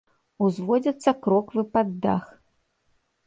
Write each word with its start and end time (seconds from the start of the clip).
Узводзяцца 0.45 1.11
кроквы 1.27 1.65
пад 1.75 1.91
дах. 2.05 2.23